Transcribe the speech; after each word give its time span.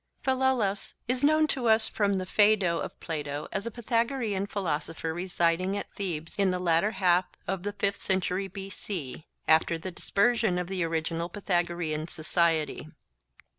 Philolaus 0.23 0.95
is 1.07 1.23
known 1.23 1.45
to 1.49 1.69
us 1.69 1.87
from 1.87 2.13
the 2.15 2.25
Phaedo 2.25 2.79
of 2.79 2.99
Plato 2.99 3.47
as 3.51 3.67
a 3.67 3.69
Pythagorean 3.69 4.47
philosopher 4.47 5.13
residing 5.13 5.77
at 5.77 5.93
Thebes 5.93 6.37
in 6.39 6.49
the 6.49 6.57
latter 6.57 6.89
half 6.93 7.25
of 7.47 7.61
the 7.61 7.73
fifth 7.73 7.97
century 8.01 8.47
B.C., 8.47 9.27
after 9.47 9.77
the 9.77 9.91
dispersion 9.91 10.57
of 10.57 10.65
the 10.69 10.83
original 10.83 11.29
Pythagorean 11.29 12.07
society. 12.07 12.87